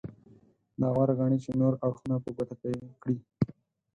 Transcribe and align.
دا 0.79 0.87
غوره 0.93 1.13
ګڼي 1.19 1.37
چې 1.43 1.51
نور 1.59 1.73
اړخونه 1.85 2.15
په 2.23 2.29
ګوته 2.35 2.55
کړي. 3.01 3.17